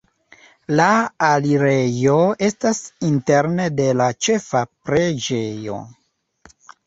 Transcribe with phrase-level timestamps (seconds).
[0.77, 0.85] La
[1.27, 2.15] alirejo
[2.47, 5.77] estas interne de la ĉefa preĝejo.